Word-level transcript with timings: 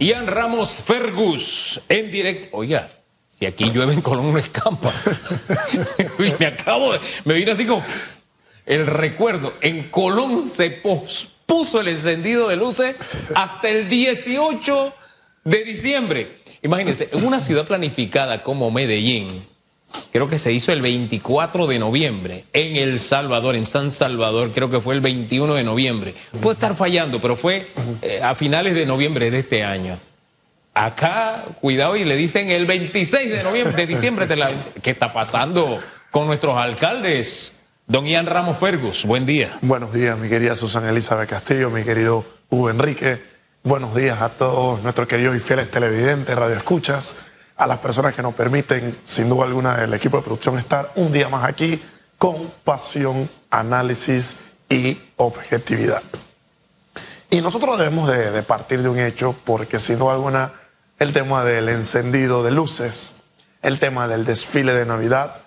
Ian 0.00 0.26
Ramos 0.26 0.70
Fergus 0.82 1.78
en 1.86 2.10
directo. 2.10 2.56
Oiga, 2.56 2.88
si 3.28 3.44
aquí 3.44 3.70
llueve 3.70 3.92
en 3.92 4.00
Colón 4.00 4.32
no 4.32 4.38
escampa. 4.38 4.90
me 6.38 6.46
acabo 6.46 6.94
de. 6.94 7.00
Me 7.26 7.34
vino 7.34 7.52
así 7.52 7.66
como. 7.66 7.84
El 8.64 8.86
recuerdo. 8.86 9.52
En 9.60 9.90
Colón 9.90 10.50
se 10.50 10.70
pospuso 10.70 11.82
el 11.82 11.88
encendido 11.88 12.48
de 12.48 12.56
luces 12.56 12.96
hasta 13.34 13.68
el 13.68 13.90
18 13.90 14.94
de 15.44 15.64
diciembre. 15.64 16.40
Imagínense, 16.62 17.10
en 17.12 17.22
una 17.22 17.38
ciudad 17.38 17.66
planificada 17.66 18.42
como 18.42 18.70
Medellín, 18.70 19.46
creo 20.12 20.28
que 20.28 20.38
se 20.38 20.52
hizo 20.52 20.72
el 20.72 20.82
24 20.82 21.66
de 21.66 21.78
noviembre, 21.78 22.44
en 22.52 22.76
El 22.76 23.00
Salvador, 23.00 23.56
en 23.56 23.66
San 23.66 23.90
Salvador, 23.90 24.52
creo 24.52 24.70
que 24.70 24.80
fue 24.80 24.94
el 24.94 25.00
21 25.00 25.54
de 25.54 25.64
noviembre. 25.64 26.14
Puede 26.40 26.54
estar 26.54 26.74
fallando, 26.74 27.20
pero 27.20 27.36
fue 27.36 27.68
eh, 28.02 28.20
a 28.22 28.34
finales 28.34 28.74
de 28.74 28.86
noviembre 28.86 29.30
de 29.30 29.40
este 29.40 29.64
año. 29.64 29.98
Acá, 30.74 31.44
cuidado, 31.60 31.96
y 31.96 32.04
le 32.04 32.16
dicen 32.16 32.50
el 32.50 32.66
26 32.66 33.30
de 33.30 33.42
noviembre, 33.42 33.76
de 33.76 33.86
diciembre, 33.86 34.28
¿qué 34.82 34.90
está 34.90 35.12
pasando 35.12 35.80
con 36.10 36.26
nuestros 36.26 36.56
alcaldes? 36.56 37.54
Don 37.86 38.06
Ian 38.06 38.26
Ramos 38.26 38.56
Fergus, 38.56 39.04
buen 39.04 39.26
día. 39.26 39.58
Buenos 39.62 39.92
días, 39.92 40.16
mi 40.16 40.28
querida 40.28 40.54
Susana 40.54 40.90
Elizabeth 40.90 41.28
Castillo, 41.28 41.70
mi 41.70 41.82
querido 41.82 42.24
Hugo 42.48 42.70
Enrique. 42.70 43.20
Buenos 43.64 43.94
días 43.96 44.22
a 44.22 44.28
todos 44.30 44.80
nuestros 44.82 45.08
queridos 45.08 45.36
y 45.36 45.40
fieles 45.40 45.70
televidentes, 45.70 46.34
radioescuchas 46.36 47.16
a 47.60 47.66
las 47.66 47.78
personas 47.78 48.14
que 48.14 48.22
nos 48.22 48.32
permiten, 48.32 48.98
sin 49.04 49.28
duda 49.28 49.44
alguna, 49.44 49.84
el 49.84 49.92
equipo 49.92 50.16
de 50.16 50.22
producción 50.22 50.58
estar 50.58 50.92
un 50.94 51.12
día 51.12 51.28
más 51.28 51.44
aquí 51.44 51.80
con 52.16 52.50
pasión, 52.64 53.28
análisis 53.50 54.36
y 54.66 54.98
objetividad. 55.16 56.02
Y 57.28 57.42
nosotros 57.42 57.76
debemos 57.76 58.08
de, 58.08 58.42
partir 58.44 58.82
de 58.82 58.88
un 58.88 58.98
hecho, 58.98 59.36
porque 59.44 59.78
sin 59.78 59.98
duda 59.98 60.14
alguna, 60.14 60.54
el 60.98 61.12
tema 61.12 61.44
del 61.44 61.68
encendido 61.68 62.42
de 62.42 62.50
luces, 62.50 63.14
el 63.60 63.78
tema 63.78 64.08
del 64.08 64.24
desfile 64.24 64.72
de 64.72 64.86
Navidad, 64.86 65.42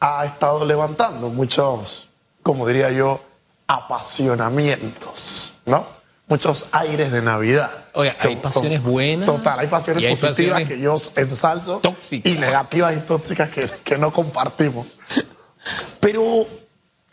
ha 0.00 0.24
estado 0.24 0.64
levantando 0.64 1.28
muchos, 1.28 2.08
como 2.42 2.66
diría 2.66 2.90
yo, 2.90 3.22
apasionamientos, 3.66 5.54
¿no? 5.66 5.86
Muchos 6.26 6.66
aires 6.72 7.12
de 7.12 7.22
Navidad. 7.22 7.70
Oye, 7.94 8.14
hay 8.18 8.36
pasiones 8.36 8.82
buenas. 8.82 9.26
Total, 9.26 9.60
hay 9.60 9.66
pasiones 9.66 10.18
positivas 10.18 10.64
que 10.64 10.80
yo 10.80 10.96
ensalzo 11.16 11.80
y 12.10 12.32
negativas 12.32 12.96
y 12.96 13.00
tóxicas 13.00 13.50
que, 13.50 13.98
no 13.98 14.12
compartimos. 14.12 14.98
Pero 16.00 16.46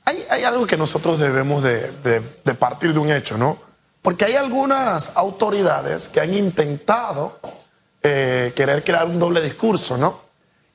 hay, 0.05 0.43
algo 0.43 0.65
que 0.65 0.77
nosotros 0.77 1.19
debemos 1.19 1.63
de, 1.63 2.21
partir 2.57 2.93
de 2.93 2.99
un 2.99 3.11
hecho, 3.11 3.37
¿no? 3.37 3.59
Porque 4.01 4.25
hay 4.25 4.35
algunas 4.35 5.11
autoridades 5.15 6.07
que 6.07 6.21
han 6.21 6.33
intentado 6.33 7.39
eh, 8.01 8.53
querer 8.55 8.83
crear 8.83 9.05
un 9.05 9.19
doble 9.19 9.41
discurso, 9.41 9.97
¿no? 9.97 10.21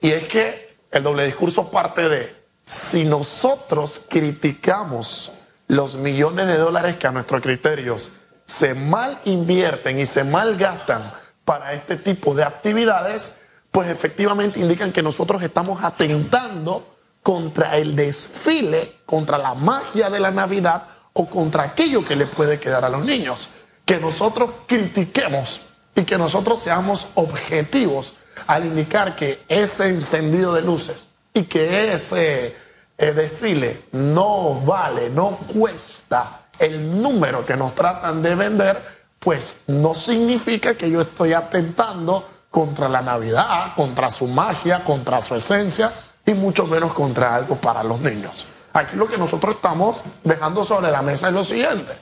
Y 0.01 0.11
es 0.11 0.29
que 0.29 0.77
el 0.91 1.03
doble 1.03 1.25
discurso 1.25 1.71
parte 1.71 2.09
de 2.09 2.45
si 2.63 3.05
nosotros 3.05 4.03
criticamos 4.09 5.33
los 5.67 5.97
millones 5.97 6.47
de 6.47 6.59
dólares 6.59 6.97
que 6.97 7.07
a 7.07 7.11
nuestros 7.11 7.41
criterios 7.41 8.13
se 8.47 8.75
mal 8.75 9.19
invierten 9.25 9.99
y 9.99 10.07
se 10.07 10.25
mal 10.25 10.57
gastan 10.57 11.13
para 11.45 11.73
este 11.73 11.97
tipo 11.97 12.35
de 12.35 12.45
actividades, 12.45 13.35
pues 13.71 13.89
efectivamente 13.89 14.61
indican 14.61 14.93
que 14.93 15.03
nosotros 15.03 15.43
estamos 15.43 15.83
atentando 15.83 16.95
contra 17.23 17.77
el 17.77 17.97
desfile, 17.97 18.99
contra 19.07 19.39
la 19.39 19.55
magia 19.55 20.11
de 20.11 20.21
la 20.21 20.31
Navidad 20.31 20.85
o 21.13 21.27
contra 21.27 21.65
aquello 21.65 22.05
que 22.05 22.17
le 22.17 22.27
puede 22.27 22.61
quedar 22.61 22.85
a 22.85 22.89
los 22.89 23.05
niños. 23.05 23.49
Que 23.85 23.99
nosotros 23.99 24.51
critiquemos 24.67 25.63
y 25.95 26.03
que 26.05 26.19
nosotros 26.19 26.61
seamos 26.61 27.09
objetivos 27.15 28.15
al 28.47 28.67
indicar 28.67 29.17
que 29.17 29.43
ese 29.49 29.89
encendido 29.89 30.55
de 30.55 30.63
luces 30.63 31.09
y 31.33 31.45
que 31.45 31.93
ese 31.93 32.57
eh, 32.99 33.13
desfile 33.13 33.85
no 33.93 34.61
vale, 34.61 35.11
no 35.11 35.39
cuesta 35.53 36.44
el 36.59 37.03
número 37.03 37.45
que 37.45 37.57
nos 37.57 37.75
tratan 37.75 38.23
de 38.23 38.35
vender, 38.35 38.83
pues 39.19 39.63
no 39.67 39.95
significa 39.95 40.75
que 40.75 40.91
yo 40.91 41.03
estoy 41.03 41.33
atentando 41.33 42.29
contra 42.51 42.89
la 42.89 43.03
Navidad, 43.03 43.75
contra 43.75 44.11
su 44.11 44.27
magia, 44.27 44.85
contra 44.85 45.21
su 45.21 45.35
esencia 45.35 45.93
y 46.25 46.35
mucho 46.35 46.67
menos 46.67 46.93
contra 46.93 47.35
algo 47.35 47.57
para 47.57 47.83
los 47.83 48.01
niños. 48.01 48.47
Aquí 48.73 48.97
lo 48.97 49.09
que 49.09 49.19
nosotros 49.19 49.57
estamos 49.57 50.01
dejando 50.23 50.65
sobre 50.65 50.91
la 50.91 51.03
mesa 51.03 51.29
es 51.29 51.35
lo 51.35 51.45
siguiente. 51.45 51.97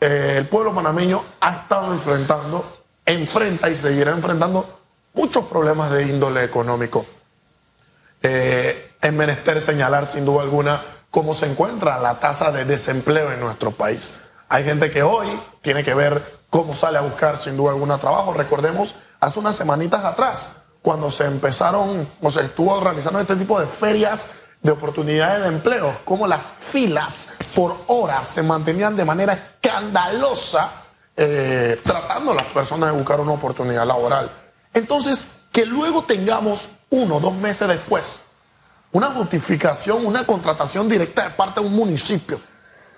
El 0.00 0.48
pueblo 0.48 0.74
panameño 0.74 1.22
ha 1.40 1.50
estado 1.50 1.92
enfrentando, 1.92 2.84
enfrenta 3.04 3.68
y 3.68 3.76
seguirá 3.76 4.12
enfrentando 4.12 4.80
muchos 5.14 5.44
problemas 5.44 5.90
de 5.90 6.04
índole 6.04 6.44
económico. 6.44 7.04
Eh, 8.22 8.92
es 9.00 9.12
menester 9.12 9.60
señalar 9.60 10.06
sin 10.06 10.24
duda 10.24 10.42
alguna 10.42 10.82
cómo 11.10 11.34
se 11.34 11.46
encuentra 11.46 11.98
la 11.98 12.20
tasa 12.20 12.52
de 12.52 12.64
desempleo 12.64 13.32
en 13.32 13.40
nuestro 13.40 13.72
país. 13.72 14.14
Hay 14.48 14.64
gente 14.64 14.90
que 14.90 15.02
hoy 15.02 15.28
tiene 15.60 15.84
que 15.84 15.94
ver 15.94 16.40
cómo 16.50 16.74
sale 16.74 16.98
a 16.98 17.02
buscar 17.02 17.38
sin 17.38 17.56
duda 17.56 17.70
alguna 17.70 17.98
trabajo. 17.98 18.32
Recordemos 18.32 18.94
hace 19.20 19.38
unas 19.38 19.56
semanitas 19.56 20.04
atrás, 20.04 20.50
cuando 20.82 21.10
se 21.10 21.26
empezaron 21.26 22.08
o 22.20 22.30
se 22.30 22.40
estuvo 22.40 22.72
organizando 22.72 23.20
este 23.20 23.36
tipo 23.36 23.60
de 23.60 23.66
ferias 23.66 24.28
de 24.62 24.72
oportunidades 24.72 25.42
de 25.42 25.48
empleo, 25.48 26.00
cómo 26.04 26.26
las 26.26 26.52
filas 26.52 27.28
por 27.54 27.76
horas 27.86 28.28
se 28.28 28.42
mantenían 28.42 28.96
de 28.96 29.04
manera 29.04 29.32
escandalosa 29.32 30.70
eh, 31.16 31.80
tratando 31.82 32.32
a 32.32 32.34
las 32.34 32.46
personas 32.46 32.90
de 32.90 32.98
buscar 32.98 33.20
una 33.20 33.32
oportunidad 33.32 33.86
laboral. 33.86 34.30
Entonces, 34.74 35.26
que 35.50 35.66
luego 35.66 36.04
tengamos 36.04 36.70
uno 36.90 37.16
o 37.16 37.20
dos 37.20 37.34
meses 37.34 37.68
después 37.68 38.20
una 38.92 39.08
justificación, 39.08 40.04
una 40.04 40.26
contratación 40.26 40.88
directa 40.88 41.24
de 41.24 41.30
parte 41.30 41.60
de 41.60 41.66
un 41.66 41.74
municipio 41.74 42.40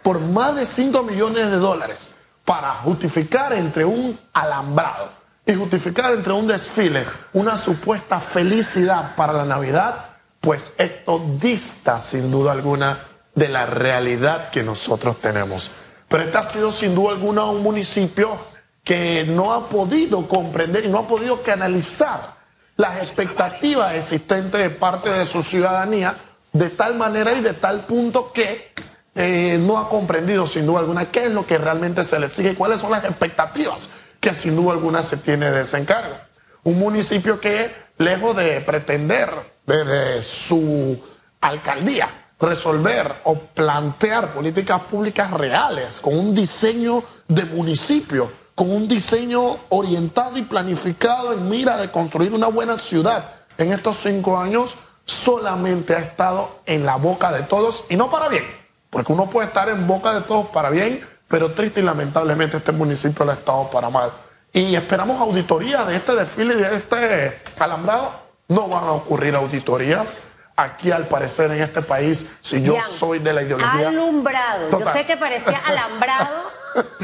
por 0.02 0.20
más 0.20 0.56
de 0.56 0.64
5 0.64 1.02
millones 1.02 1.50
de 1.50 1.56
dólares 1.56 2.10
para 2.44 2.74
justificar 2.74 3.52
entre 3.52 3.84
un 3.84 4.18
alambrado 4.32 5.12
y 5.46 5.54
justificar 5.54 6.12
entre 6.12 6.32
un 6.32 6.46
desfile 6.46 7.04
una 7.32 7.56
supuesta 7.56 8.20
felicidad 8.20 9.14
para 9.14 9.32
la 9.32 9.44
Navidad, 9.44 10.06
pues 10.40 10.74
esto 10.78 11.24
dista 11.40 11.98
sin 11.98 12.30
duda 12.30 12.52
alguna 12.52 13.06
de 13.34 13.48
la 13.48 13.66
realidad 13.66 14.50
que 14.50 14.62
nosotros 14.62 15.20
tenemos. 15.20 15.70
Pero 16.08 16.24
este 16.24 16.38
ha 16.38 16.44
sido 16.44 16.70
sin 16.70 16.94
duda 16.94 17.12
alguna 17.12 17.44
un 17.44 17.62
municipio 17.62 18.38
que 18.84 19.24
no 19.24 19.52
ha 19.52 19.68
podido 19.68 20.28
comprender 20.28 20.84
y 20.84 20.88
no 20.88 20.98
ha 20.98 21.06
podido 21.06 21.42
canalizar 21.42 22.41
las 22.76 22.98
expectativas 22.98 23.94
existentes 23.94 24.60
de 24.60 24.70
parte 24.70 25.10
de 25.10 25.24
su 25.24 25.42
ciudadanía 25.42 26.16
de 26.52 26.68
tal 26.70 26.94
manera 26.94 27.32
y 27.32 27.40
de 27.40 27.54
tal 27.54 27.86
punto 27.86 28.32
que 28.32 28.72
eh, 29.14 29.58
no 29.60 29.78
ha 29.78 29.88
comprendido 29.88 30.46
sin 30.46 30.66
duda 30.66 30.80
alguna 30.80 31.10
qué 31.10 31.26
es 31.26 31.30
lo 31.30 31.46
que 31.46 31.58
realmente 31.58 32.04
se 32.04 32.18
le 32.18 32.26
exige 32.26 32.52
y 32.52 32.54
cuáles 32.54 32.80
son 32.80 32.90
las 32.90 33.04
expectativas 33.04 33.90
que 34.20 34.32
sin 34.32 34.56
duda 34.56 34.72
alguna 34.72 35.02
se 35.02 35.16
tiene 35.16 35.50
de 35.50 35.62
ese 35.62 35.78
encargo. 35.78 36.16
Un 36.62 36.78
municipio 36.78 37.40
que, 37.40 37.74
lejos 37.98 38.36
de 38.36 38.60
pretender 38.60 39.30
desde 39.66 40.22
su 40.22 41.00
alcaldía 41.40 42.08
resolver 42.40 43.12
o 43.24 43.38
plantear 43.38 44.32
políticas 44.32 44.80
públicas 44.82 45.30
reales 45.30 46.00
con 46.00 46.18
un 46.18 46.34
diseño 46.34 47.04
de 47.28 47.44
municipio 47.44 48.30
con 48.54 48.70
un 48.70 48.86
diseño 48.86 49.58
orientado 49.70 50.36
y 50.36 50.42
planificado 50.42 51.32
en 51.32 51.48
mira 51.48 51.76
de 51.76 51.90
construir 51.90 52.34
una 52.34 52.48
buena 52.48 52.78
ciudad 52.78 53.32
en 53.58 53.72
estos 53.72 53.96
cinco 53.96 54.38
años, 54.38 54.76
solamente 55.04 55.94
ha 55.94 55.98
estado 55.98 56.60
en 56.66 56.84
la 56.84 56.96
boca 56.96 57.32
de 57.32 57.42
todos 57.42 57.84
y 57.88 57.96
no 57.96 58.10
para 58.10 58.28
bien, 58.28 58.44
porque 58.90 59.12
uno 59.12 59.28
puede 59.28 59.48
estar 59.48 59.68
en 59.68 59.86
boca 59.86 60.14
de 60.14 60.22
todos 60.22 60.46
para 60.48 60.70
bien, 60.70 61.06
pero 61.28 61.52
triste 61.52 61.80
y 61.80 61.82
lamentablemente 61.82 62.58
este 62.58 62.72
municipio 62.72 63.24
lo 63.24 63.32
ha 63.32 63.34
estado 63.34 63.70
para 63.70 63.88
mal. 63.90 64.12
Y 64.52 64.74
esperamos 64.74 65.18
auditorías 65.20 65.86
de 65.86 65.96
este 65.96 66.14
desfile 66.14 66.54
y 66.54 66.58
de 66.58 66.76
este 66.76 67.42
alambrado. 67.58 68.12
No 68.48 68.68
van 68.68 68.84
a 68.84 68.92
ocurrir 68.92 69.34
auditorías 69.34 70.18
aquí 70.56 70.90
al 70.90 71.06
parecer 71.06 71.50
en 71.50 71.62
este 71.62 71.80
país, 71.80 72.26
si 72.42 72.62
yo 72.62 72.78
soy 72.82 73.18
de 73.18 73.32
la 73.32 73.42
ideología. 73.42 73.88
Alumbrado. 73.88 74.68
Yo 74.70 74.86
sé 74.92 75.06
que 75.06 75.16
parecía 75.16 75.58
alambrado, 75.66 76.42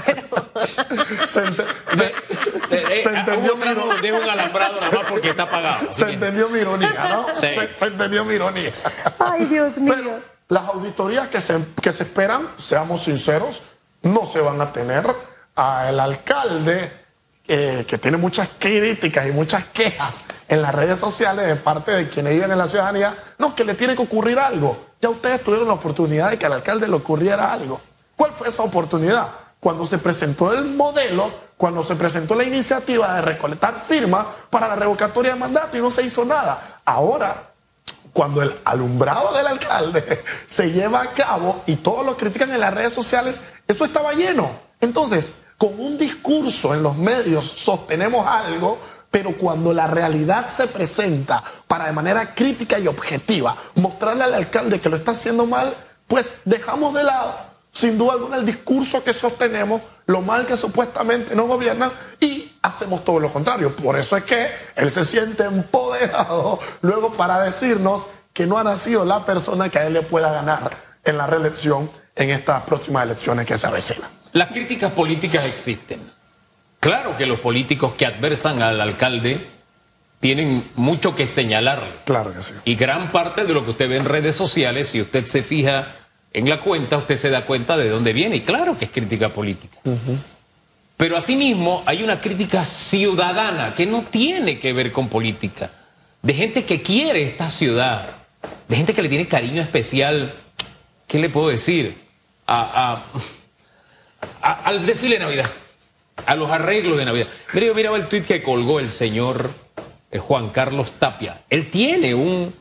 pero. 0.04 0.47
se, 1.28 1.40
entendió 3.08 3.56
mi 3.56 3.66
ironía. 3.70 4.14
un 4.14 4.28
alambrado 4.28 4.74
nada 4.80 4.90
más 4.90 5.06
porque 5.08 5.30
está 5.30 5.44
apagado. 5.44 5.92
Se 5.92 6.10
entendió 6.10 6.48
mi 6.48 6.60
ironía, 6.60 7.08
¿no? 7.10 7.34
Se, 7.34 7.54
entendió 7.80 8.24
mi 8.24 8.34
ironía. 8.34 8.72
Ay, 9.18 9.46
Dios 9.46 9.78
mío. 9.78 10.20
las 10.48 10.64
auditorías 10.64 11.28
que 11.28 11.40
se, 11.40 11.58
que 11.80 11.92
se 11.92 12.02
esperan, 12.04 12.48
seamos 12.56 13.04
sinceros, 13.04 13.62
no 14.02 14.24
se 14.26 14.40
van 14.40 14.60
a 14.60 14.72
tener. 14.72 15.06
al 15.54 16.00
alcalde 16.00 16.92
eh, 17.50 17.86
que 17.88 17.96
tiene 17.96 18.18
muchas 18.18 18.46
críticas 18.58 19.26
y 19.26 19.30
muchas 19.30 19.64
quejas 19.64 20.26
en 20.48 20.60
las 20.60 20.74
redes 20.74 20.98
sociales 20.98 21.46
de 21.46 21.56
parte 21.56 21.92
de 21.92 22.10
quienes 22.10 22.34
viven 22.34 22.52
en 22.52 22.58
la 22.58 22.66
ciudadanía, 22.66 23.16
no, 23.38 23.54
que 23.54 23.64
le 23.64 23.72
tiene 23.72 23.96
que 23.96 24.02
ocurrir 24.02 24.38
algo. 24.38 24.88
Ya 25.00 25.08
ustedes 25.08 25.42
tuvieron 25.42 25.66
la 25.66 25.72
oportunidad 25.72 26.28
de 26.28 26.38
que 26.38 26.44
al 26.44 26.52
alcalde 26.52 26.86
le 26.86 26.96
ocurriera 26.96 27.50
algo. 27.50 27.80
¿Cuál 28.16 28.32
fue 28.32 28.48
esa 28.48 28.62
oportunidad? 28.64 29.28
Cuando 29.60 29.84
se 29.84 29.98
presentó 29.98 30.52
el 30.52 30.64
modelo, 30.64 31.32
cuando 31.56 31.82
se 31.82 31.96
presentó 31.96 32.34
la 32.34 32.44
iniciativa 32.44 33.14
de 33.14 33.22
recolectar 33.22 33.78
firmas 33.78 34.26
para 34.50 34.68
la 34.68 34.76
revocatoria 34.76 35.32
de 35.32 35.40
mandato 35.40 35.76
y 35.76 35.80
no 35.80 35.90
se 35.90 36.02
hizo 36.02 36.24
nada. 36.24 36.80
Ahora, 36.84 37.50
cuando 38.12 38.42
el 38.42 38.58
alumbrado 38.64 39.32
del 39.34 39.46
alcalde 39.46 40.24
se 40.46 40.72
lleva 40.72 41.02
a 41.02 41.12
cabo 41.12 41.62
y 41.66 41.76
todos 41.76 42.06
lo 42.06 42.16
critican 42.16 42.50
en 42.50 42.60
las 42.60 42.74
redes 42.74 42.92
sociales, 42.92 43.42
eso 43.66 43.84
estaba 43.84 44.12
lleno. 44.12 44.60
Entonces, 44.80 45.32
con 45.56 45.78
un 45.80 45.98
discurso 45.98 46.72
en 46.72 46.82
los 46.82 46.96
medios 46.96 47.44
sostenemos 47.44 48.26
algo, 48.26 48.78
pero 49.10 49.36
cuando 49.36 49.72
la 49.72 49.88
realidad 49.88 50.48
se 50.48 50.68
presenta 50.68 51.42
para 51.66 51.86
de 51.86 51.92
manera 51.92 52.34
crítica 52.34 52.78
y 52.78 52.86
objetiva 52.86 53.56
mostrarle 53.74 54.24
al 54.24 54.34
alcalde 54.34 54.80
que 54.80 54.88
lo 54.88 54.96
está 54.96 55.12
haciendo 55.12 55.46
mal, 55.46 55.74
pues 56.06 56.34
dejamos 56.44 56.94
de 56.94 57.04
lado, 57.04 57.34
sin 57.78 57.96
duda 57.96 58.14
alguna, 58.14 58.38
el 58.38 58.44
discurso 58.44 59.04
que 59.04 59.12
sostenemos, 59.12 59.80
lo 60.06 60.20
mal 60.20 60.44
que 60.44 60.56
supuestamente 60.56 61.36
no 61.36 61.44
gobiernan 61.44 61.92
y 62.18 62.58
hacemos 62.60 63.04
todo 63.04 63.20
lo 63.20 63.32
contrario. 63.32 63.76
Por 63.76 63.96
eso 63.96 64.16
es 64.16 64.24
que 64.24 64.50
él 64.74 64.90
se 64.90 65.04
siente 65.04 65.44
empoderado 65.44 66.58
luego 66.82 67.12
para 67.12 67.40
decirnos 67.40 68.08
que 68.32 68.46
no 68.46 68.58
ha 68.58 68.64
nacido 68.64 69.04
la 69.04 69.24
persona 69.24 69.68
que 69.68 69.78
a 69.78 69.86
él 69.86 69.92
le 69.92 70.02
pueda 70.02 70.32
ganar 70.32 70.76
en 71.04 71.18
la 71.18 71.28
reelección 71.28 71.88
en 72.16 72.30
estas 72.30 72.62
próximas 72.62 73.04
elecciones 73.04 73.46
que 73.46 73.56
se 73.56 73.68
avecinan. 73.68 74.10
Las 74.32 74.48
críticas 74.48 74.90
políticas 74.90 75.44
existen. 75.46 76.10
Claro 76.80 77.16
que 77.16 77.26
los 77.26 77.38
políticos 77.38 77.92
que 77.96 78.06
adversan 78.06 78.60
al 78.60 78.80
alcalde 78.80 79.48
tienen 80.18 80.68
mucho 80.74 81.14
que 81.14 81.28
señalar. 81.28 81.80
Claro 82.04 82.34
que 82.34 82.42
sí. 82.42 82.54
Y 82.64 82.74
gran 82.74 83.12
parte 83.12 83.44
de 83.44 83.54
lo 83.54 83.64
que 83.64 83.70
usted 83.70 83.88
ve 83.88 83.98
en 83.98 84.04
redes 84.04 84.34
sociales, 84.34 84.88
si 84.88 85.00
usted 85.00 85.26
se 85.26 85.44
fija 85.44 85.86
en 86.32 86.48
la 86.48 86.58
cuenta, 86.58 86.96
usted 86.98 87.16
se 87.16 87.30
da 87.30 87.44
cuenta 87.44 87.76
de 87.76 87.88
dónde 87.88 88.12
viene. 88.12 88.36
Y 88.36 88.40
claro 88.42 88.76
que 88.76 88.86
es 88.86 88.90
crítica 88.90 89.30
política. 89.30 89.78
Pero 90.96 91.16
asimismo 91.16 91.82
hay 91.86 92.02
una 92.02 92.20
crítica 92.20 92.64
ciudadana 92.66 93.74
que 93.74 93.86
no 93.86 94.04
tiene 94.04 94.58
que 94.58 94.72
ver 94.72 94.92
con 94.92 95.08
política. 95.08 95.72
De 96.22 96.34
gente 96.34 96.64
que 96.64 96.82
quiere 96.82 97.22
esta 97.22 97.50
ciudad. 97.50 98.16
De 98.68 98.76
gente 98.76 98.94
que 98.94 99.02
le 99.02 99.08
tiene 99.08 99.26
cariño 99.26 99.62
especial. 99.62 100.34
¿Qué 101.06 101.18
le 101.18 101.30
puedo 101.30 101.48
decir? 101.48 102.06
a 102.46 103.02
al 104.40 104.84
desfile 104.84 105.16
de 105.18 105.24
Navidad, 105.24 105.50
a 106.26 106.36
los 106.36 106.50
arreglos 106.50 106.98
de 106.98 107.04
Navidad. 107.04 107.26
Mira, 107.52 107.66
yo 107.66 107.74
miraba 107.74 107.96
el 107.96 108.06
tuit 108.08 108.24
que 108.24 108.42
colgó 108.42 108.80
el 108.80 108.88
señor 108.88 109.50
eh, 110.10 110.18
Juan 110.18 110.50
Carlos 110.50 110.92
Tapia. 110.98 111.42
Él 111.50 111.70
tiene 111.70 112.14
un, 112.14 112.54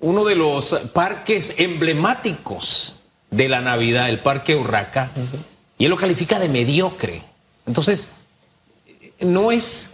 uno 0.00 0.24
de 0.24 0.34
los 0.34 0.72
parques 0.92 1.54
emblemáticos 1.58 2.96
de 3.30 3.48
la 3.48 3.60
Navidad, 3.60 4.08
el 4.08 4.20
Parque 4.20 4.56
Urraca, 4.56 5.10
y 5.76 5.84
él 5.84 5.90
lo 5.90 5.96
califica 5.96 6.38
de 6.38 6.48
mediocre. 6.48 7.22
Entonces, 7.66 8.08
no 9.20 9.52
es 9.52 9.90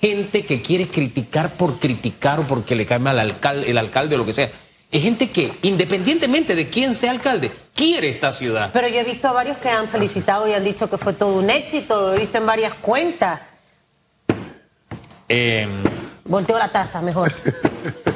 gente 0.00 0.44
que 0.44 0.60
quiere 0.60 0.88
criticar 0.88 1.54
por 1.56 1.78
criticar 1.78 2.40
o 2.40 2.46
porque 2.46 2.74
le 2.74 2.84
cae 2.84 2.98
mal 2.98 3.18
al 3.18 3.30
alcalde, 3.30 3.70
el 3.70 3.78
alcalde 3.78 4.16
o 4.16 4.18
lo 4.18 4.26
que 4.26 4.34
sea. 4.34 4.50
Es 4.90 5.02
gente 5.02 5.30
que, 5.30 5.58
independientemente 5.62 6.54
de 6.54 6.68
quién 6.68 6.94
sea 6.94 7.10
alcalde, 7.10 7.50
quiere 7.74 8.10
esta 8.10 8.32
ciudad. 8.32 8.70
Pero 8.72 8.86
yo 8.86 9.00
he 9.00 9.04
visto 9.04 9.28
a 9.28 9.32
varios 9.32 9.56
que 9.58 9.68
han 9.68 9.88
felicitado 9.88 10.46
y 10.46 10.52
han 10.52 10.62
dicho 10.62 10.88
que 10.88 10.98
fue 10.98 11.14
todo 11.14 11.34
un 11.34 11.50
éxito, 11.50 12.00
lo 12.00 12.14
he 12.14 12.20
visto 12.20 12.38
en 12.38 12.46
varias 12.46 12.74
cuentas. 12.74 13.40
Eh, 15.28 15.66
Volteo 16.24 16.58
la 16.58 16.70
taza, 16.70 17.00
mejor. 17.00 17.32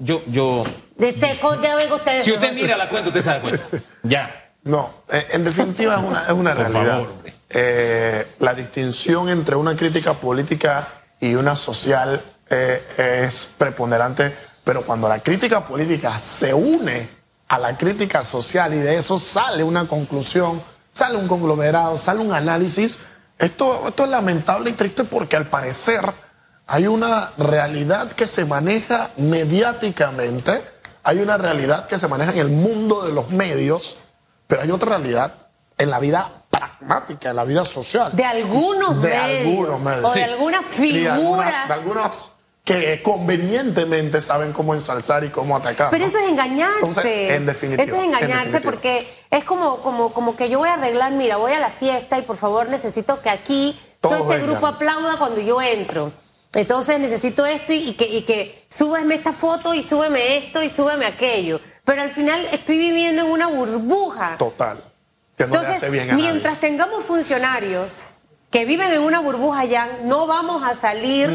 yo, 0.00 0.22
yo. 0.26 0.64
De 0.96 1.12
teco, 1.12 1.62
ya 1.62 1.76
vengo 1.76 1.94
ustedes. 1.94 2.24
Si 2.24 2.32
usted 2.32 2.52
mira 2.52 2.76
la 2.76 2.88
cuenta, 2.88 3.08
usted 3.08 3.20
se 3.20 3.30
da 3.30 3.40
cuenta. 3.40 3.64
Ya. 4.02 4.36
No, 4.64 5.04
eh, 5.08 5.26
en 5.30 5.44
definitiva 5.44 5.94
es 5.94 6.02
una, 6.02 6.24
es 6.24 6.32
una 6.32 6.52
realidad. 6.52 7.06
eh, 7.48 8.26
la 8.40 8.52
distinción 8.52 9.28
entre 9.30 9.56
una 9.56 9.74
crítica 9.76 10.12
política 10.12 10.86
y 11.18 11.34
una 11.34 11.56
social 11.56 12.22
eh, 12.50 13.24
es 13.24 13.48
preponderante 13.56 14.34
pero 14.64 14.84
cuando 14.84 15.08
la 15.08 15.20
crítica 15.20 15.64
política 15.64 16.18
se 16.20 16.54
une 16.54 17.08
a 17.48 17.58
la 17.58 17.76
crítica 17.76 18.22
social 18.22 18.72
y 18.74 18.78
de 18.78 18.98
eso 18.98 19.18
sale 19.18 19.64
una 19.64 19.88
conclusión, 19.88 20.62
sale 20.92 21.16
un 21.16 21.26
conglomerado, 21.26 21.98
sale 21.98 22.20
un 22.20 22.32
análisis, 22.32 22.98
esto, 23.38 23.88
esto 23.88 24.04
es 24.04 24.10
lamentable 24.10 24.70
y 24.70 24.74
triste 24.74 25.04
porque 25.04 25.36
al 25.36 25.48
parecer 25.48 26.02
hay 26.72 26.86
una 26.86 27.32
realidad 27.36 28.12
que 28.12 28.28
se 28.28 28.44
maneja 28.44 29.10
mediáticamente, 29.16 30.62
hay 31.02 31.18
una 31.18 31.36
realidad 31.36 31.88
que 31.88 31.98
se 31.98 32.06
maneja 32.06 32.30
en 32.30 32.38
el 32.38 32.48
mundo 32.48 33.02
de 33.02 33.12
los 33.12 33.28
medios, 33.30 33.98
pero 34.46 34.62
hay 34.62 34.70
otra 34.70 34.90
realidad 34.90 35.34
en 35.76 35.90
la 35.90 35.98
vida 35.98 36.44
pragmática, 36.48 37.30
en 37.30 37.36
la 37.36 37.44
vida 37.44 37.64
social. 37.64 38.12
De 38.14 38.24
algunos 38.24 39.02
de 39.02 39.16
Algunos 39.16 39.80
medios. 39.80 40.10
O 40.10 40.14
de 40.14 40.22
alguna 40.22 40.62
figura. 40.62 41.64
de 41.66 41.74
algunas 41.74 42.30
que 42.62 43.02
convenientemente 43.02 44.20
saben 44.20 44.52
cómo 44.52 44.72
ensalzar 44.72 45.24
y 45.24 45.30
cómo 45.30 45.56
atacar. 45.56 45.90
Pero 45.90 46.04
eso 46.04 46.18
es 46.20 46.28
engañarse. 46.28 47.34
en 47.34 47.46
definitiva. 47.46 47.82
Eso 47.82 47.96
es 47.96 48.04
engañarse 48.04 48.60
porque 48.60 49.08
es 49.28 49.42
como, 49.42 49.80
como, 49.82 50.10
como 50.10 50.36
que 50.36 50.48
yo 50.48 50.60
voy 50.60 50.68
a 50.68 50.74
arreglar, 50.74 51.10
mira, 51.14 51.36
voy 51.36 51.52
a 51.52 51.58
la 51.58 51.70
fiesta 51.70 52.16
y 52.16 52.22
por 52.22 52.36
favor 52.36 52.68
necesito 52.68 53.22
que 53.22 53.30
aquí 53.30 53.76
todo 54.00 54.18
este 54.18 54.38
grupo 54.38 54.68
aplauda 54.68 55.16
cuando 55.18 55.40
yo 55.40 55.60
entro. 55.60 56.12
Entonces 56.54 56.98
necesito 56.98 57.46
esto 57.46 57.72
y, 57.72 57.92
que, 57.92 58.06
y 58.06 58.22
que 58.22 58.64
súbeme 58.68 59.14
esta 59.14 59.32
foto 59.32 59.74
y 59.74 59.82
súbeme 59.82 60.36
esto 60.36 60.62
y 60.62 60.68
súbeme 60.68 61.06
aquello. 61.06 61.60
Pero 61.84 62.02
al 62.02 62.10
final 62.10 62.44
estoy 62.52 62.78
viviendo 62.78 63.22
en 63.22 63.30
una 63.30 63.46
burbuja. 63.46 64.36
Total. 64.36 64.82
Que 65.36 65.44
no 65.46 65.54
Entonces, 65.54 65.76
hace 65.76 65.90
bien 65.90 66.10
a 66.10 66.14
mientras 66.14 66.60
tengamos 66.60 67.04
funcionarios 67.04 68.14
que 68.50 68.64
viven 68.64 68.92
en 68.92 69.00
una 69.00 69.20
burbuja 69.20 69.64
ya, 69.64 70.00
no 70.04 70.26
vamos 70.26 70.62
a 70.64 70.74
salir 70.74 71.30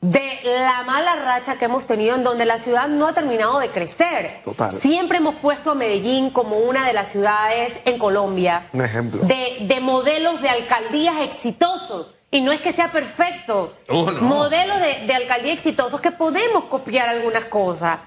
de 0.00 0.40
la 0.44 0.82
mala 0.84 1.14
racha 1.16 1.56
que 1.56 1.66
hemos 1.66 1.86
tenido 1.86 2.16
en 2.16 2.24
donde 2.24 2.46
la 2.46 2.58
ciudad 2.58 2.88
no 2.88 3.06
ha 3.06 3.12
terminado 3.12 3.58
de 3.58 3.68
crecer. 3.68 4.40
Total. 4.42 4.74
Siempre 4.74 5.18
hemos 5.18 5.36
puesto 5.36 5.70
a 5.70 5.74
Medellín 5.74 6.30
como 6.30 6.56
una 6.56 6.86
de 6.86 6.92
las 6.92 7.10
ciudades 7.10 7.80
en 7.84 7.98
Colombia. 7.98 8.62
Un 8.72 8.82
ejemplo. 8.82 9.22
De, 9.24 9.80
modelos 9.80 10.40
de 10.42 10.48
alcaldías 10.48 11.20
exitosos. 11.20 12.12
Y 12.30 12.40
no 12.42 12.52
es 12.52 12.60
que 12.60 12.72
sea 12.72 12.92
perfecto. 12.92 13.74
Oh, 13.88 14.10
modelos 14.12 14.78
de, 14.80 15.06
de 15.06 15.14
alcaldía 15.14 15.52
exitosos 15.52 16.00
que 16.00 16.12
podemos 16.12 16.64
copiar 16.64 17.08
algunas 17.08 17.46
cosas. 17.46 17.98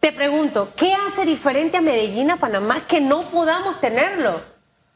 Te 0.00 0.12
pregunto, 0.12 0.72
¿qué 0.76 0.94
hace 0.94 1.24
diferente 1.24 1.76
a 1.76 1.80
Medellín 1.80 2.30
a 2.30 2.36
Panamá 2.36 2.86
que 2.86 3.00
no 3.00 3.22
podamos 3.22 3.80
tenerlo? 3.80 4.40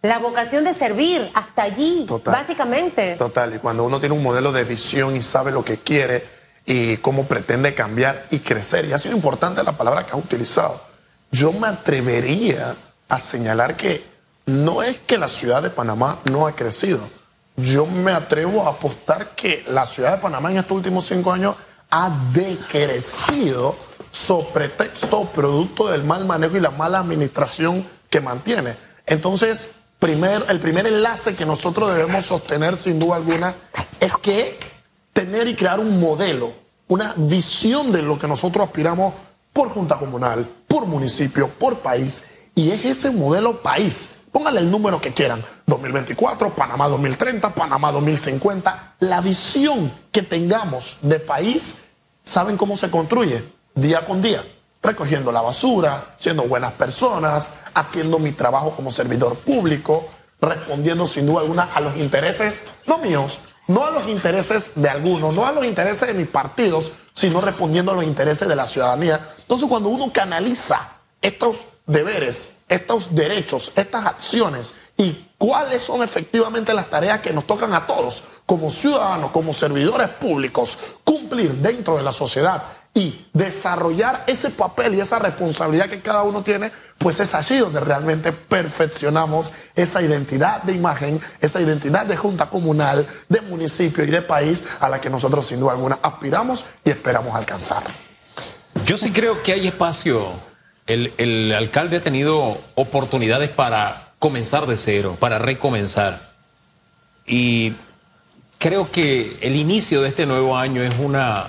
La 0.03 0.19
vocación 0.19 0.65
de 0.65 0.75
servir, 0.75 1.31
hasta 1.35 1.63
allí, 1.63 2.07
básicamente. 2.25 3.15
Total, 3.15 3.55
y 3.55 3.59
cuando 3.59 3.85
uno 3.85 4.01
tiene 4.01 4.17
un 4.17 4.23
modelo 4.23 4.51
de 4.51 4.65
visión 4.65 5.17
y 5.17 5.23
sabe 5.23 5.53
lo 5.53 5.65
que 5.65 5.79
quiere 5.79 6.27
y 6.67 6.97
cómo 6.99 7.27
pretende 7.27 7.73
cambiar 7.75 8.27
y 8.31 8.41
crecer, 8.41 8.85
y 8.85 8.93
ha 8.93 8.99
sido 8.99 9.15
importante 9.15 9.63
la 9.63 9.77
palabra 9.77 10.05
que 10.05 10.13
ha 10.13 10.17
utilizado, 10.17 10.83
yo 11.31 11.53
me 11.53 11.69
atrevería 11.69 12.77
a 13.09 13.19
señalar 13.19 13.77
que 13.77 14.05
no 14.47 14.83
es 14.83 14.99
que 14.99 15.19
la 15.19 15.29
ciudad 15.29 15.63
de 15.63 15.71
Panamá 15.71 16.21
no 16.25 16.49
ha 16.49 16.57
crecido, 16.57 17.09
yo 17.57 17.87
me 17.87 18.13
atrevo 18.13 18.67
a 18.67 18.71
apostar 18.71 19.35
que 19.35 19.65
la 19.69 19.87
ciudad 19.87 20.13
de 20.13 20.23
Panamá 20.23 20.51
en 20.51 20.59
estos 20.59 20.77
últimos 20.77 21.05
cinco 21.07 21.33
años 21.33 21.57
ha 21.91 22.11
decrecido 22.33 23.77
sobre 24.11 24.69
texto 24.69 25.25
producto 25.27 25.89
del 25.89 26.05
mal 26.05 26.25
manejo 26.25 26.57
y 26.57 26.61
la 26.61 26.71
mala 26.71 26.99
administración 26.99 27.87
que 28.09 28.21
mantiene. 28.21 28.77
Entonces, 29.07 29.71
el 30.01 30.61
primer 30.61 30.87
enlace 30.87 31.35
que 31.35 31.47
nosotros 31.47 31.95
debemos 31.95 32.25
sostener 32.25 32.77
sin 32.77 32.99
duda 32.99 33.17
alguna 33.17 33.55
es 34.01 34.17
que 34.17 34.59
tener 35.13 35.47
y 35.47 35.55
crear 35.55 35.79
un 35.79 36.01
modelo, 36.01 36.55
una 36.89 37.15
visión 37.17 37.93
de 37.93 38.03
lo 38.03 38.19
que 38.19 38.27
nosotros 38.27 38.67
aspiramos 38.67 39.15
por 39.53 39.69
junta 39.69 39.99
comunal, 39.99 40.49
por 40.67 40.87
municipio, 40.87 41.49
por 41.49 41.79
país, 41.81 42.25
y 42.55 42.71
es 42.71 42.85
ese 42.85 43.11
modelo 43.11 43.63
país. 43.63 44.11
Pónganle 44.33 44.61
el 44.61 44.71
número 44.71 45.01
que 45.01 45.13
quieran, 45.13 45.45
2024, 45.67 46.57
Panamá 46.57 46.89
2030, 46.89 47.55
Panamá 47.55 47.93
2050, 47.93 48.95
la 49.01 49.21
visión 49.21 49.93
que 50.11 50.23
tengamos 50.23 50.99
de 51.03 51.21
país, 51.21 51.77
¿saben 52.25 52.57
cómo 52.57 52.77
se 52.77 52.91
construye? 52.91 53.45
Día 53.75 54.05
con 54.05 54.21
día 54.23 54.43
recogiendo 54.83 55.31
la 55.31 55.43
basura, 55.43 56.11
siendo 56.17 56.43
buenas 56.43 56.73
personas, 56.73 57.51
haciendo 57.73 58.19
mi 58.19 58.33
trabajo 58.33 58.73
como 58.75 58.91
servidor 58.91 59.37
público, 59.37 60.09
respondiendo 60.41 61.07
sin 61.07 61.27
duda 61.27 61.43
alguna 61.43 61.69
a 61.73 61.81
los 61.81 61.97
intereses, 61.97 62.65
no 62.87 62.99
míos, 62.99 63.39
no 63.69 63.85
a 63.85 63.93
los 63.93 64.09
intereses 64.09 64.73
de 64.75 64.89
algunos, 64.91 65.33
no 65.35 65.47
a 65.47 65.53
los 65.53 65.65
intereses 65.65 66.09
de 66.09 66.15
mis 66.15 66.27
partidos, 66.27 66.93
sino 67.15 67.41
respondiendo 67.41 67.93
a 67.93 67.95
los 67.95 68.05
intereses 68.05 68.49
de 68.49 68.57
la 68.57 68.67
ciudadanía. 68.67 69.25
Entonces, 69.39 69.69
cuando 69.69 69.89
uno 69.89 70.13
canaliza 70.13 70.95
estos 71.21 71.69
deberes, 71.87 72.53
estos 72.69 73.15
derechos, 73.15 73.73
estas 73.77 74.07
acciones 74.07 74.75
y 74.97 75.29
cuáles 75.39 75.83
son 75.83 76.03
efectivamente 76.03 76.73
las 76.75 76.89
tareas 76.89 77.21
que 77.21 77.33
nos 77.33 77.47
tocan 77.47 77.75
a 77.75 77.87
todos 77.87 78.25
como 78.47 78.71
ciudadanos, 78.71 79.31
como 79.31 79.53
servidores 79.53 80.09
públicos, 80.09 80.79
cumplir 81.05 81.53
dentro 81.55 81.97
de 81.97 82.03
la 82.03 82.13
sociedad 82.13 82.63
y 82.95 83.27
desarrollar 83.33 84.25
ese 84.27 84.51
papel 84.51 84.95
y 84.95 85.01
esa 85.01 85.19
responsabilidad 85.19 85.89
que 85.89 86.03
cada 86.03 86.23
uno 86.23 86.43
tiene, 86.43 86.71
pues 86.99 87.21
es 87.21 87.35
allí 87.35 87.59
donde 87.59 87.81
realmente 87.81 88.33
perfeccionamos 88.33 89.51
esa 89.75 90.03
identidad 90.03 90.63
de 90.63 90.75
imagen, 90.75 91.21
esa 91.41 91.61
identidad 91.61 92.05
de 92.05 92.17
junta 92.17 92.51
comunal, 92.51 93.07
de 93.29 93.41
municipio 93.41 94.05
y 94.05 94.09
de 94.09 94.21
país 94.21 94.65
a 94.79 94.89
la 94.91 95.01
que 95.01 95.09
nosotros 95.09 95.47
sin 95.47 95.61
duda 95.61 95.73
alguna 95.73 95.99
aspiramos 96.03 96.65
y 96.85 96.91
esperamos 96.91 97.35
alcanzar. 97.35 97.85
Yo 98.85 98.99
sí 98.99 99.11
creo 99.11 99.43
que 99.43 99.53
hay 99.53 99.69
espacio. 99.69 100.52
El, 100.87 101.13
el 101.19 101.53
alcalde 101.53 101.99
ha 101.99 102.01
tenido 102.01 102.61
oportunidades 102.75 103.51
para 103.51 104.13
comenzar 104.19 104.67
de 104.67 104.77
cero, 104.77 105.17
para 105.19 105.39
recomenzar. 105.39 106.33
Y 107.27 107.73
creo 108.59 108.91
que 108.91 109.37
el 109.41 109.57
inicio 109.57 110.03
de 110.03 110.09
este 110.09 110.27
nuevo 110.27 110.57
año 110.57 110.83
es 110.83 110.95
una 110.99 111.49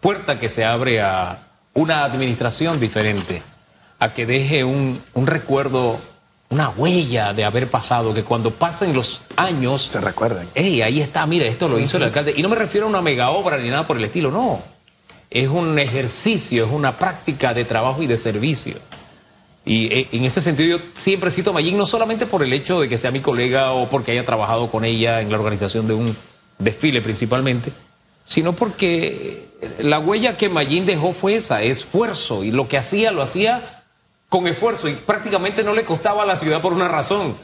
puerta 0.00 0.38
que 0.38 0.48
se 0.48 0.64
abre 0.64 1.00
a 1.02 1.38
una 1.74 2.04
administración 2.04 2.78
diferente, 2.78 3.42
a 3.98 4.12
que 4.12 4.26
deje 4.26 4.62
un, 4.62 5.02
recuerdo, 5.14 5.98
una 6.50 6.68
huella 6.70 7.32
de 7.32 7.44
haber 7.44 7.68
pasado, 7.68 8.14
que 8.14 8.22
cuando 8.22 8.52
pasen 8.52 8.94
los 8.94 9.20
años... 9.36 9.82
Se 9.82 10.00
recuerden. 10.00 10.48
Hey, 10.54 10.82
ahí 10.82 11.00
está, 11.00 11.26
mira, 11.26 11.46
esto 11.46 11.68
lo 11.68 11.80
hizo 11.80 11.96
el 11.96 12.04
alcalde. 12.04 12.34
Y 12.36 12.42
no 12.42 12.48
me 12.48 12.56
refiero 12.56 12.86
a 12.86 12.90
una 12.90 13.02
mega 13.02 13.30
obra 13.30 13.58
ni 13.58 13.70
nada 13.70 13.86
por 13.86 13.96
el 13.96 14.04
estilo, 14.04 14.30
no. 14.30 14.62
Es 15.34 15.48
un 15.48 15.78
ejercicio, 15.78 16.64
es 16.64 16.70
una 16.70 16.96
práctica 16.96 17.52
de 17.52 17.66
trabajo 17.66 18.02
y 18.02 18.06
de 18.06 18.16
servicio. 18.16 18.76
Y 19.64 19.86
eh, 19.92 20.08
en 20.12 20.24
ese 20.24 20.40
sentido 20.40 20.78
yo 20.78 20.84
siempre 20.94 21.30
cito 21.32 21.50
a 21.50 21.52
Mayín, 21.52 21.76
no 21.76 21.86
solamente 21.86 22.26
por 22.26 22.42
el 22.44 22.52
hecho 22.52 22.80
de 22.80 22.88
que 22.88 22.96
sea 22.96 23.10
mi 23.10 23.20
colega 23.20 23.72
o 23.72 23.90
porque 23.90 24.12
haya 24.12 24.24
trabajado 24.24 24.70
con 24.70 24.84
ella 24.84 25.20
en 25.20 25.30
la 25.30 25.38
organización 25.38 25.88
de 25.88 25.94
un 25.94 26.16
desfile 26.58 27.02
principalmente, 27.02 27.72
sino 28.24 28.54
porque 28.54 29.48
la 29.80 29.98
huella 29.98 30.36
que 30.36 30.48
Mayín 30.48 30.86
dejó 30.86 31.12
fue 31.12 31.34
esa, 31.34 31.62
esfuerzo, 31.62 32.44
y 32.44 32.52
lo 32.52 32.68
que 32.68 32.78
hacía 32.78 33.10
lo 33.10 33.20
hacía 33.20 33.82
con 34.28 34.46
esfuerzo, 34.46 34.88
y 34.88 34.94
prácticamente 34.94 35.64
no 35.64 35.74
le 35.74 35.82
costaba 35.84 36.22
a 36.22 36.26
la 36.26 36.36
ciudad 36.36 36.60
por 36.60 36.72
una 36.72 36.86
razón. 36.86 37.36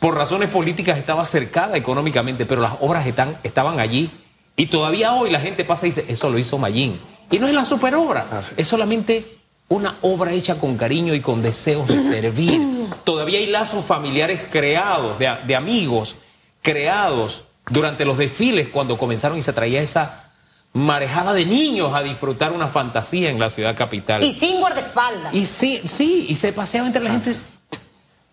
Por 0.00 0.16
razones 0.16 0.48
políticas 0.48 0.96
estaba 0.96 1.26
cercada 1.26 1.76
económicamente, 1.76 2.46
pero 2.46 2.62
las 2.62 2.74
obras 2.80 3.06
están, 3.06 3.38
estaban 3.42 3.80
allí. 3.80 4.10
Y 4.56 4.66
todavía 4.66 5.14
hoy 5.14 5.30
la 5.30 5.40
gente 5.40 5.64
pasa 5.64 5.86
y 5.86 5.90
dice, 5.90 6.04
eso 6.08 6.30
lo 6.30 6.38
hizo 6.38 6.58
Mayín. 6.58 7.00
Y 7.34 7.40
no 7.40 7.48
es 7.48 7.54
la 7.54 7.64
superobra, 7.64 8.28
ah, 8.30 8.40
es 8.56 8.68
solamente 8.68 9.40
una 9.66 9.96
obra 10.02 10.30
hecha 10.30 10.60
con 10.60 10.76
cariño 10.76 11.14
y 11.14 11.20
con 11.20 11.42
deseos 11.42 11.88
de 11.88 12.00
servir. 12.00 12.60
Todavía 13.04 13.40
hay 13.40 13.46
lazos 13.46 13.84
familiares 13.84 14.40
creados, 14.52 15.18
de, 15.18 15.34
de 15.44 15.56
amigos 15.56 16.14
creados 16.62 17.42
durante 17.68 18.04
los 18.04 18.18
desfiles 18.18 18.68
cuando 18.68 18.96
comenzaron 18.96 19.36
y 19.36 19.42
se 19.42 19.52
traía 19.52 19.82
esa 19.82 20.30
marejada 20.74 21.32
de 21.32 21.44
niños 21.44 21.92
a 21.92 22.04
disfrutar 22.04 22.52
una 22.52 22.68
fantasía 22.68 23.30
en 23.30 23.40
la 23.40 23.50
ciudad 23.50 23.76
capital. 23.76 24.22
Y 24.22 24.32
sin 24.32 24.60
guardaespaldas. 24.60 25.34
Y 25.34 25.44
sí, 25.44 25.80
sí, 25.86 26.26
y 26.28 26.36
se 26.36 26.52
paseaba 26.52 26.86
entre 26.86 27.02
la 27.02 27.10
gente. 27.10 27.32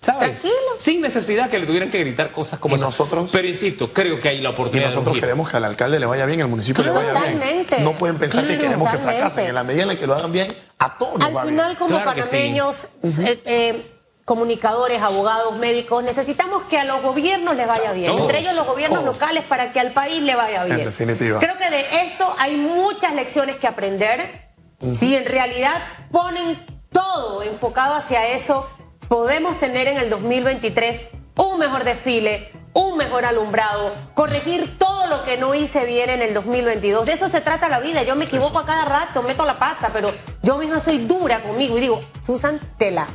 ¿Sabes? 0.02 0.42
Tranquilo. 0.42 0.56
Sin 0.78 1.00
necesidad 1.00 1.48
que 1.48 1.60
le 1.60 1.68
tuvieran 1.68 1.92
que 1.92 2.00
gritar 2.00 2.32
cosas 2.32 2.60
como 2.60 2.76
nosotros. 2.76 3.30
Pero 3.32 3.48
insisto, 3.48 3.94
creo 3.94 4.20
que 4.20 4.30
hay 4.30 4.42
la 4.42 4.50
oportunidad. 4.50 4.88
Y 4.88 4.96
nosotros 4.96 5.20
queremos 5.20 5.48
que 5.48 5.58
al 5.58 5.66
alcalde 5.66 6.00
le 6.00 6.08
vaya 6.08 6.26
bien, 6.26 6.42
al 6.42 6.48
municipio 6.48 6.84
le 6.84 6.90
vaya 6.90 7.14
bien. 7.14 7.68
No 7.84 7.96
pueden 7.96 8.18
pensar 8.18 8.46
que 8.48 8.58
queremos 8.58 8.92
que 8.92 8.98
fracasen. 8.98 9.46
En 9.48 9.56
la 9.56 9.64
medida 9.64 9.84
en 9.84 9.90
la 9.90 10.00
que 10.00 10.08
lo 10.08 10.16
hagan 10.16 10.32
bien, 10.32 10.48
a 10.80 10.98
todos. 10.98 11.22
Al 11.22 11.48
final, 11.48 11.78
como 11.78 12.04
panameños, 12.04 12.88
eh, 13.04 13.42
eh, 13.46 13.92
comunicadores, 14.26 15.04
abogados, 15.04 15.56
médicos, 15.58 16.04
necesitamos 16.04 16.64
que 16.64 16.80
a 16.80 16.84
los 16.84 17.04
gobiernos 17.04 17.56
les 17.56 17.68
vaya 17.68 17.94
bien, 17.94 18.12
entre 18.12 18.40
ellos 18.40 18.56
los 18.56 18.66
gobiernos 18.66 19.04
locales 19.04 19.44
para 19.44 19.72
que 19.72 19.80
al 19.80 19.94
país 19.94 20.24
le 20.24 20.36
vaya 20.36 20.64
bien. 20.64 20.80
En 20.80 20.86
definitiva. 20.86 21.40
Creo 21.40 21.58
que 21.60 21.70
de 21.70 21.82
esto 22.06 22.34
hay 22.40 22.58
muchas 22.58 23.14
lecciones 23.14 23.58
que 23.58 23.68
aprender. 23.68 24.50
Si 24.96 25.16
en 25.16 25.28
realidad 25.28 25.80
ponen 26.12 26.58
todo 26.92 27.44
enfocado 27.44 27.94
hacia 27.94 28.30
eso, 28.30 28.68
podemos 29.12 29.60
tener 29.60 29.90
en 29.90 29.98
el 29.98 30.10
2023 30.10 31.10
un 31.36 31.60
mejor 31.60 31.84
desfile, 31.84 32.50
un 32.72 32.96
mejor 32.96 33.26
alumbrado, 33.26 33.94
corregir 34.14 34.78
todo 34.78 35.08
lo 35.08 35.26
que 35.26 35.36
no 35.36 35.54
hice 35.54 35.84
bien 35.84 36.10
en 36.10 36.22
el 36.22 36.34
2022. 36.34 37.06
De 37.06 37.12
eso 37.12 37.28
se 37.28 37.42
trata 37.42 37.68
la 37.68 37.82
vida. 37.82 38.04
Yo 38.04 38.16
me 38.16 38.24
equivoco 38.24 38.60
a 38.60 38.66
cada 38.66 38.86
rato, 38.86 39.22
meto 39.22 39.46
la 39.46 39.60
pata, 39.60 39.90
pero 39.92 40.14
yo 40.44 40.58
misma 40.58 40.80
soy 40.80 41.00
dura 41.00 41.42
conmigo 41.42 41.78
y 41.78 41.82
digo, 41.82 42.00
Susan, 42.22 42.58
tela 42.78 43.06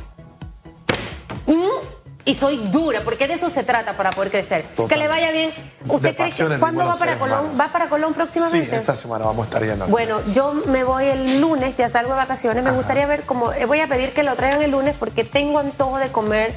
y 2.27 2.35
soy 2.35 2.57
dura, 2.57 3.01
porque 3.01 3.25
de 3.25 3.35
eso 3.35 3.49
se 3.49 3.63
trata 3.63 3.93
para 3.93 4.11
poder 4.11 4.29
crecer. 4.29 4.65
Que 4.89 4.97
le 4.97 5.07
vaya 5.07 5.31
bien. 5.31 5.51
¿Usted 5.87 6.15
cree 6.15 6.29
que 6.29 6.59
cuándo 6.59 6.85
va 6.85 6.93
para 6.93 7.17
Colón? 7.17 7.53
¿Va 7.59 7.67
para 7.69 7.87
Colón 7.87 8.13
próximamente? 8.13 8.69
Sí, 8.69 8.75
esta 8.75 8.97
semana 8.97 9.25
vamos 9.25 9.45
a 9.45 9.49
estar 9.49 9.63
yendo. 9.63 9.87
Bueno, 9.87 10.19
yo 10.33 10.53
me 10.53 10.83
voy 10.83 11.05
el 11.05 11.39
lunes, 11.39 11.75
ya 11.77 11.87
salgo 11.87 12.11
de 12.11 12.17
vacaciones. 12.17 12.63
Me 12.63 12.71
gustaría 12.71 13.07
ver 13.07 13.23
cómo. 13.23 13.53
Eh, 13.53 13.65
voy 13.65 13.79
a 13.79 13.87
pedir 13.87 14.11
que 14.11 14.23
lo 14.23 14.35
traigan 14.35 14.61
el 14.61 14.71
lunes 14.71 14.93
porque 14.99 15.23
tengo 15.23 15.59
antojo 15.59 15.97
de 15.99 16.11
comer 16.11 16.53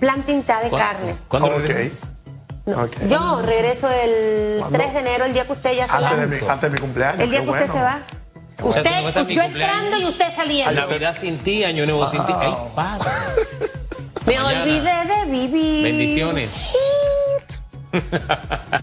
plantita 0.00 0.60
de 0.60 0.70
carne. 0.70 1.16
¿Cuándo 1.28 1.54
okay. 1.54 1.96
Yo 3.08 3.42
regreso 3.42 3.88
el 3.88 4.64
3 4.72 4.92
de 4.92 4.98
enero, 4.98 5.24
el 5.24 5.32
día 5.34 5.46
que 5.46 5.52
usted 5.52 5.72
ya 5.72 5.86
se 5.86 5.94
antes 5.94 6.12
va. 6.12 6.16
De 6.16 6.26
mi, 6.26 6.48
antes 6.48 6.62
de 6.62 6.70
mi 6.70 6.78
cumpleaños. 6.78 7.20
El 7.20 7.30
día 7.30 7.42
que 7.42 7.50
usted 7.50 7.70
se 7.70 7.80
va. 7.80 8.02
Usted, 8.60 9.28
yo 9.28 9.42
entrando 9.42 9.98
y 9.98 10.04
usted 10.04 10.34
saliendo. 10.34 10.72
Navidad 10.72 11.16
sin 11.16 11.38
ti, 11.38 11.62
Año 11.62 11.86
Nuevo 11.86 12.08
sin 12.08 12.24
ti. 12.26 12.32
Ay, 12.36 12.54
padre. 12.74 13.10
Me 14.26 14.40
olvidé 14.40 15.04
de 15.06 15.30
vivir. 15.30 15.84
Bendiciones. 15.84 16.72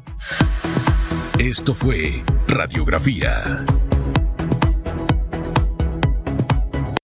Esto 1.39 1.73
fue 1.73 2.21
Radiografía 2.47 3.65